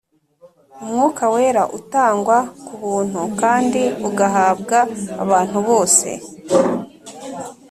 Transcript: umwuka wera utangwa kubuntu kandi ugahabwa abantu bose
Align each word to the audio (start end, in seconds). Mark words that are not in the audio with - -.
umwuka 0.83 1.23
wera 1.33 1.63
utangwa 1.77 2.37
kubuntu 2.67 3.21
kandi 3.41 3.81
ugahabwa 4.07 4.77
abantu 5.23 5.57
bose 5.67 6.09